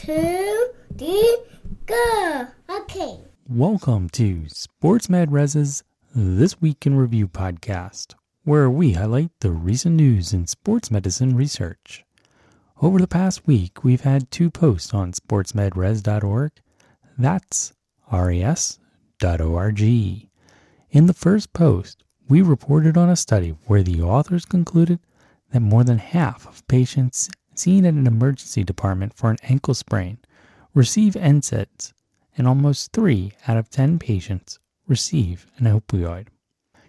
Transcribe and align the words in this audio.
two, 0.00 0.70
three, 0.96 1.38
go. 1.84 2.46
Okay. 2.70 3.18
Welcome 3.46 4.08
to 4.10 4.48
Sports 4.48 5.10
Med 5.10 5.30
Res's 5.30 5.84
This 6.14 6.58
Week 6.58 6.86
in 6.86 6.96
Review 6.96 7.28
podcast, 7.28 8.14
where 8.44 8.70
we 8.70 8.94
highlight 8.94 9.30
the 9.40 9.50
recent 9.50 9.96
news 9.96 10.32
in 10.32 10.46
sports 10.46 10.90
medicine 10.90 11.36
research. 11.36 12.06
Over 12.80 12.98
the 12.98 13.06
past 13.06 13.46
week, 13.46 13.84
we've 13.84 14.00
had 14.00 14.30
two 14.30 14.50
posts 14.50 14.94
on 14.94 15.12
sportsmedres.org. 15.12 16.52
That's 17.18 17.74
res.org. 18.10 19.80
In 19.82 21.06
the 21.06 21.12
first 21.12 21.52
post, 21.52 22.04
we 22.26 22.40
reported 22.40 22.96
on 22.96 23.10
a 23.10 23.16
study 23.16 23.54
where 23.66 23.82
the 23.82 24.00
authors 24.00 24.46
concluded 24.46 25.00
that 25.52 25.60
more 25.60 25.84
than 25.84 25.98
half 25.98 26.46
of 26.46 26.66
patients 26.68 27.28
seen 27.60 27.84
at 27.84 27.94
an 27.94 28.06
emergency 28.06 28.64
department 28.64 29.14
for 29.14 29.30
an 29.30 29.36
ankle 29.42 29.74
sprain 29.74 30.18
receive 30.74 31.14
NSAIDs, 31.14 31.92
and 32.36 32.48
almost 32.48 32.92
3 32.92 33.32
out 33.46 33.56
of 33.56 33.70
10 33.70 33.98
patients 33.98 34.58
receive 34.88 35.46
an 35.58 35.66
opioid. 35.66 36.28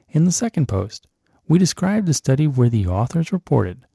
In 0.10 0.26
the 0.26 0.32
second 0.32 0.68
post, 0.68 1.08
we 1.48 1.60
described 1.60 2.08
a 2.10 2.14
study 2.14 2.48
where 2.48 2.70
the 2.70 2.88
authors 2.88 3.34
reported 3.34 3.86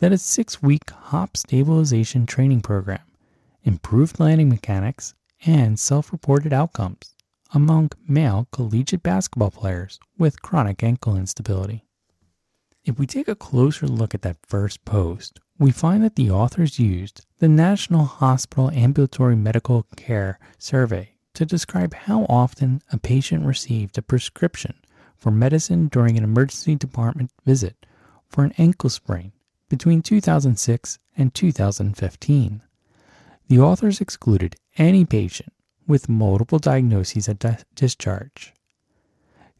that 0.00 0.12
a 0.12 0.18
six 0.18 0.62
week 0.62 0.90
hop 0.90 1.36
stabilization 1.36 2.26
training 2.26 2.60
program 2.60 3.00
improved 3.62 4.20
landing 4.20 4.48
mechanics 4.48 5.14
and 5.46 5.78
self 5.78 6.12
reported 6.12 6.52
outcomes 6.52 7.14
among 7.52 7.90
male 8.08 8.48
collegiate 8.50 9.02
basketball 9.02 9.50
players 9.50 10.00
with 10.18 10.42
chronic 10.42 10.82
ankle 10.82 11.16
instability. 11.16 11.86
If 12.84 12.98
we 12.98 13.06
take 13.06 13.28
a 13.28 13.34
closer 13.34 13.86
look 13.86 14.14
at 14.14 14.20
that 14.22 14.44
first 14.44 14.84
post, 14.84 15.40
we 15.58 15.70
find 15.70 16.04
that 16.04 16.16
the 16.16 16.30
authors 16.30 16.78
used 16.78 17.24
the 17.38 17.48
National 17.48 18.04
Hospital 18.04 18.70
Ambulatory 18.72 19.36
Medical 19.36 19.86
Care 19.96 20.38
Survey 20.58 21.14
to 21.32 21.46
describe 21.46 21.94
how 21.94 22.26
often 22.28 22.82
a 22.92 22.98
patient 22.98 23.46
received 23.46 23.96
a 23.96 24.02
prescription 24.02 24.74
for 25.16 25.30
medicine 25.30 25.88
during 25.88 26.18
an 26.18 26.24
emergency 26.24 26.74
department 26.74 27.30
visit 27.46 27.86
for 28.28 28.44
an 28.44 28.52
ankle 28.58 28.90
sprain 28.90 29.32
between 29.70 30.02
2006 30.02 30.98
and 31.16 31.32
2015. 31.32 32.62
The 33.48 33.58
authors 33.60 34.02
excluded 34.02 34.56
any 34.76 35.06
patient 35.06 35.54
with 35.86 36.10
multiple 36.10 36.58
diagnoses 36.58 37.30
at 37.30 37.38
di- 37.38 37.56
discharge. 37.74 38.52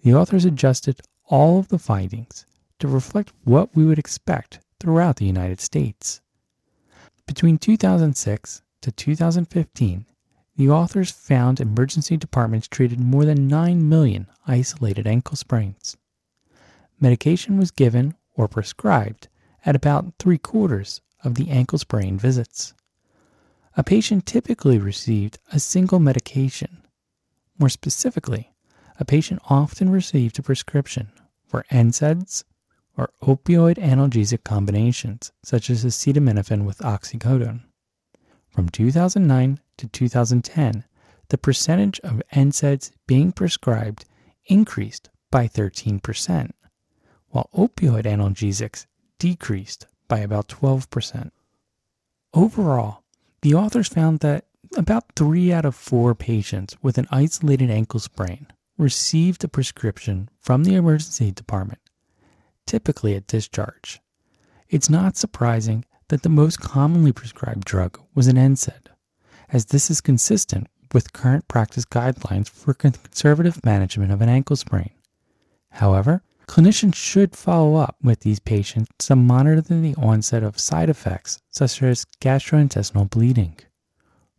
The 0.03 0.12
authors 0.14 0.44
adjusted 0.44 1.00
all 1.31 1.59
of 1.59 1.69
the 1.69 1.78
findings 1.78 2.44
to 2.85 2.89
reflect 2.89 3.33
what 3.45 3.75
we 3.75 3.87
would 3.87 3.99
expect 3.99 4.61
throughout 4.79 5.17
the 5.17 5.25
United 5.25 5.59
States. 5.59 6.21
Between 7.27 7.57
2006 7.57 8.61
to 8.83 8.93
2015, 8.93 10.05
the 10.57 10.69
authors 10.69 11.11
found 11.11 11.61
emergency 11.61 12.19
departments 12.19 12.69
treated 12.69 13.01
more 13.01 13.25
than 13.25 13.49
9 13.49 13.89
million 13.89 14.27
isolated 14.47 15.07
ankle 15.07 15.35
sprains. 15.35 15.97
Medication 17.01 17.57
was 17.57 17.71
given 17.71 18.17
or 18.35 18.49
prescribed 18.49 19.29
at 19.65 19.75
about 19.75 20.12
three 20.19 20.37
quarters 20.37 21.01
of 21.23 21.37
the 21.37 21.49
ankle 21.49 21.79
sprain 21.79 22.19
visits. 22.19 22.75
A 23.79 23.83
patient 23.83 24.27
typically 24.27 24.79
received 24.79 25.39
a 25.51 25.59
single 25.59 26.01
medication. 26.01 26.83
More 27.59 27.71
specifically, 27.71 28.53
a 29.01 29.07
patient 29.07 29.41
often 29.49 29.89
received 29.89 30.39
a 30.39 30.43
prescription 30.43 31.11
for 31.47 31.65
NSAIDs 31.71 32.45
or 32.97 33.11
opioid 33.23 33.77
analgesic 33.77 34.45
combinations, 34.45 35.33
such 35.42 35.70
as 35.70 35.84
acetaminophen 35.84 36.64
with 36.64 36.78
oxycodone. 36.78 37.62
From 38.50 38.69
2009 38.69 39.61
to 39.78 39.89
2010, 39.89 40.84
the 41.28 41.39
percentage 41.39 41.98
of 42.00 42.22
NSAIDs 42.33 42.92
being 43.06 43.33
prescribed 43.33 44.05
increased 44.47 45.11
by 45.31 45.48
13%, 45.48 46.50
while 47.28 47.50
opioid 47.55 48.05
analgesics 48.05 48.87
decreased 49.19 49.87
by 50.06 50.19
about 50.19 50.49
12%. 50.49 51.31
Overall, 52.32 53.03
the 53.43 53.55
authors 53.55 53.88
found 53.88 54.21
that 54.21 54.47
about 54.76 55.05
three 55.16 55.53
out 55.53 55.65
of 55.65 55.75
four 55.75 56.15
patients 56.15 56.76
with 56.82 56.99
an 56.99 57.06
isolated 57.11 57.71
ankle 57.71 58.00
sprain 58.00 58.47
received 58.76 59.44
a 59.44 59.49
prescription 59.49 60.28
from 60.41 60.65
the 60.65 60.75
emergency 60.75 61.31
department 61.31 61.81
typically 62.66 63.14
at 63.14 63.26
discharge. 63.26 64.00
It's 64.69 64.91
not 64.91 65.16
surprising 65.16 65.84
that 66.08 66.22
the 66.22 66.28
most 66.28 66.60
commonly 66.60 67.12
prescribed 67.12 67.64
drug 67.64 68.00
was 68.14 68.26
an 68.26 68.36
NSAID, 68.36 68.88
as 69.50 69.66
this 69.66 69.91
is 69.91 70.00
consistent 70.00 70.69
with 70.92 71.12
current 71.12 71.48
practice 71.48 71.84
guidelines 71.84 72.48
for 72.48 72.75
conservative 72.75 73.64
management 73.64 74.12
of 74.12 74.20
an 74.20 74.28
ankle 74.28 74.56
sprain. 74.56 74.91
However, 75.70 76.22
clinicians 76.47 76.94
should 76.94 77.34
follow 77.34 77.76
up 77.76 77.97
with 78.02 78.20
these 78.20 78.38
patients 78.38 78.91
to 78.98 79.16
monitor 79.16 79.60
the 79.60 79.94
onset 79.96 80.42
of 80.42 80.58
side 80.58 80.91
effects 80.91 81.41
such 81.50 81.82
as 81.82 82.06
gastrointestinal 82.20 83.10
bleeding. 83.10 83.56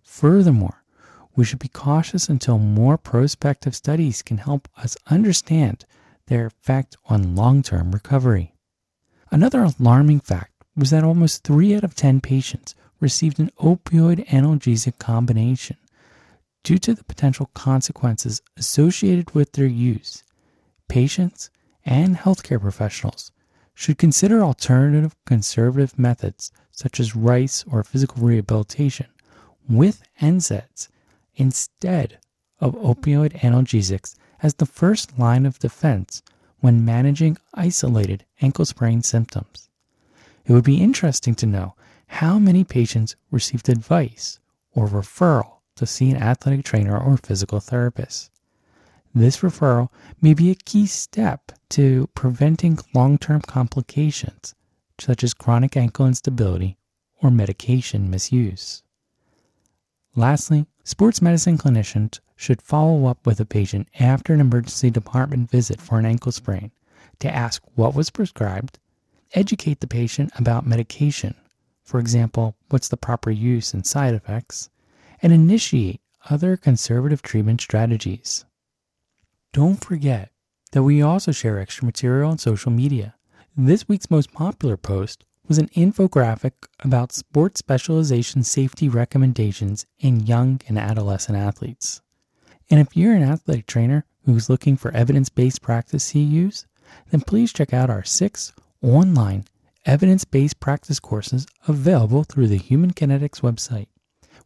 Furthermore, 0.03 0.83
we 1.35 1.43
should 1.43 1.59
be 1.59 1.67
cautious 1.67 2.29
until 2.29 2.57
more 2.57 2.97
prospective 2.97 3.75
studies 3.75 4.21
can 4.21 4.37
help 4.37 4.69
us 4.77 4.95
understand 5.07 5.85
their 6.27 6.47
effect 6.47 6.97
on 7.05 7.35
long 7.35 7.61
term 7.61 7.91
recovery. 7.91 8.53
Another 9.31 9.63
alarming 9.63 10.19
fact 10.21 10.63
was 10.75 10.89
that 10.89 11.03
almost 11.03 11.43
3 11.43 11.75
out 11.75 11.83
of 11.83 11.95
10 11.95 12.21
patients 12.21 12.75
received 12.99 13.39
an 13.39 13.51
opioid 13.59 14.27
analgesic 14.27 14.97
combination 14.99 15.77
due 16.63 16.77
to 16.79 16.93
the 16.93 17.03
potential 17.03 17.49
consequences 17.53 18.41
associated 18.57 19.31
with 19.31 19.51
their 19.53 19.67
use. 19.67 20.23
Patients 20.87 21.49
and 21.85 22.17
healthcare 22.17 22.59
professionals 22.59 23.31
should 23.73 23.97
consider 23.97 24.41
alternative 24.41 25.15
conservative 25.25 25.99
methods 25.99 26.51
such 26.71 26.99
as 26.99 27.15
rice 27.15 27.63
or 27.71 27.83
physical 27.83 28.23
rehabilitation 28.23 29.07
with 29.69 30.03
NSAIDs 30.21 30.87
instead 31.35 32.17
of 32.59 32.75
opioid 32.75 33.39
analgesics 33.41 34.15
as 34.45 34.53
the 34.53 34.65
first 34.67 35.17
line 35.17 35.43
of 35.43 35.57
defense 35.57 36.21
when 36.59 36.85
managing 36.85 37.35
isolated 37.55 38.23
ankle 38.41 38.63
sprain 38.63 39.01
symptoms. 39.01 39.69
It 40.45 40.53
would 40.53 40.63
be 40.63 40.83
interesting 40.83 41.33
to 41.35 41.47
know 41.47 41.73
how 42.21 42.37
many 42.37 42.63
patients 42.63 43.15
received 43.31 43.69
advice 43.69 44.39
or 44.71 44.87
referral 44.87 45.61
to 45.77 45.87
see 45.87 46.11
an 46.11 46.21
athletic 46.21 46.63
trainer 46.63 46.95
or 46.95 47.17
physical 47.17 47.59
therapist. 47.59 48.29
This 49.15 49.37
referral 49.37 49.89
may 50.21 50.35
be 50.35 50.51
a 50.51 50.61
key 50.69 50.85
step 50.85 51.51
to 51.69 52.07
preventing 52.13 52.77
long 52.93 53.17
term 53.17 53.41
complications 53.41 54.53
such 54.99 55.23
as 55.23 55.33
chronic 55.33 55.75
ankle 55.75 56.05
instability 56.05 56.77
or 57.19 57.31
medication 57.31 58.11
misuse. 58.11 58.83
Lastly, 60.15 60.67
sports 60.83 61.19
medicine 61.19 61.57
clinicians 61.57 62.19
should 62.35 62.61
follow 62.61 63.05
up 63.05 63.25
with 63.25 63.39
a 63.39 63.45
patient 63.45 63.87
after 63.99 64.33
an 64.33 64.41
emergency 64.41 64.89
department 64.89 65.49
visit 65.49 65.79
for 65.79 65.97
an 65.97 66.05
ankle 66.05 66.31
sprain 66.31 66.71
to 67.19 67.33
ask 67.33 67.61
what 67.75 67.95
was 67.95 68.09
prescribed, 68.09 68.79
educate 69.33 69.79
the 69.79 69.87
patient 69.87 70.31
about 70.35 70.65
medication, 70.65 71.35
for 71.83 71.99
example, 71.99 72.55
what's 72.69 72.89
the 72.89 72.97
proper 72.97 73.31
use 73.31 73.73
and 73.73 73.85
side 73.85 74.13
effects, 74.13 74.69
and 75.21 75.31
initiate 75.31 76.01
other 76.29 76.57
conservative 76.57 77.21
treatment 77.21 77.61
strategies. 77.61 78.45
Don't 79.53 79.83
forget 79.83 80.31
that 80.71 80.83
we 80.83 81.01
also 81.01 81.31
share 81.31 81.59
extra 81.59 81.85
material 81.85 82.31
on 82.31 82.37
social 82.37 82.71
media. 82.71 83.15
This 83.55 83.87
week's 83.87 84.11
most 84.11 84.33
popular 84.33 84.75
post 84.75 85.23
was 85.47 85.57
an 85.57 85.69
infographic 85.69 86.51
about 86.79 87.13
sports 87.13 87.59
specialization 87.59 88.43
safety 88.43 88.89
recommendations 88.89 89.85
in 89.99 90.25
young 90.25 90.59
and 90.67 90.77
adolescent 90.77 91.37
athletes. 91.37 92.01
And 92.69 92.79
if 92.79 92.95
you're 92.97 93.13
an 93.13 93.23
athletic 93.23 93.67
trainer 93.67 94.05
who's 94.25 94.49
looking 94.49 94.75
for 94.75 94.91
evidence 94.91 95.29
based 95.29 95.61
practice 95.61 96.15
use, 96.15 96.65
then 97.11 97.21
please 97.21 97.53
check 97.53 97.73
out 97.73 97.89
our 97.89 98.03
six 98.03 98.53
online 98.81 99.45
evidence 99.85 100.25
based 100.25 100.59
practice 100.59 100.99
courses 100.99 101.45
available 101.67 102.23
through 102.23 102.47
the 102.47 102.57
Human 102.57 102.91
Kinetics 102.91 103.41
website. 103.41 103.87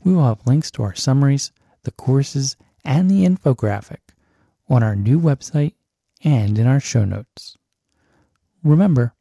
We 0.04 0.14
will 0.14 0.26
have 0.26 0.46
links 0.46 0.72
to 0.72 0.84
our 0.84 0.96
summaries, 0.96 1.52
the 1.84 1.92
courses, 1.92 2.56
and 2.84 3.10
the 3.10 3.26
infographic 3.26 4.00
on 4.70 4.84
our 4.84 4.96
new 4.96 5.20
website 5.20 5.74
and 6.24 6.58
in 6.58 6.68
our 6.68 6.80
show 6.80 7.06
notes. 7.06 7.58
Remember, 8.64 9.14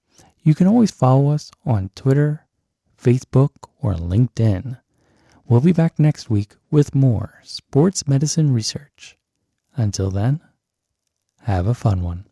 you 0.42 0.54
can 0.54 0.66
always 0.66 0.90
follow 0.90 1.30
us 1.30 1.50
on 1.64 1.90
Twitter, 1.94 2.46
Facebook, 3.00 3.50
or 3.80 3.94
LinkedIn. 3.94 4.78
We'll 5.48 5.62
be 5.62 5.72
back 5.72 5.98
next 5.98 6.28
week 6.28 6.56
with 6.70 6.94
more 6.94 7.40
sports 7.42 8.06
medicine 8.06 8.52
research. 8.52 9.16
Until 9.76 10.10
then, 10.10 10.42
have 11.44 11.66
a 11.66 11.72
fun 11.72 12.02
one. 12.02 12.27